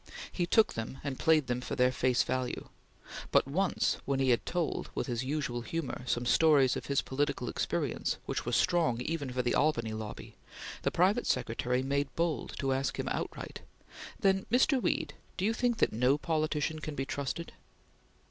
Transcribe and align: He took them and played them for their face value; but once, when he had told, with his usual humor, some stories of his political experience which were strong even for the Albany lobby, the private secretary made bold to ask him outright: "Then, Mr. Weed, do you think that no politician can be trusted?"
He 0.31 0.47
took 0.47 0.73
them 0.73 0.97
and 1.03 1.19
played 1.19 1.45
them 1.45 1.61
for 1.61 1.75
their 1.75 1.91
face 1.91 2.23
value; 2.23 2.69
but 3.29 3.47
once, 3.47 3.97
when 4.03 4.19
he 4.19 4.31
had 4.31 4.47
told, 4.47 4.89
with 4.95 5.05
his 5.05 5.23
usual 5.23 5.61
humor, 5.61 6.01
some 6.07 6.25
stories 6.25 6.75
of 6.75 6.87
his 6.87 7.03
political 7.03 7.47
experience 7.47 8.17
which 8.25 8.43
were 8.43 8.51
strong 8.51 8.99
even 9.01 9.31
for 9.31 9.43
the 9.43 9.53
Albany 9.53 9.93
lobby, 9.93 10.35
the 10.81 10.89
private 10.89 11.27
secretary 11.27 11.83
made 11.83 12.09
bold 12.15 12.55
to 12.57 12.73
ask 12.73 12.97
him 12.97 13.09
outright: 13.09 13.61
"Then, 14.19 14.47
Mr. 14.51 14.81
Weed, 14.81 15.13
do 15.37 15.45
you 15.45 15.53
think 15.53 15.77
that 15.77 15.93
no 15.93 16.17
politician 16.17 16.79
can 16.79 16.95
be 16.95 17.05
trusted?" 17.05 17.53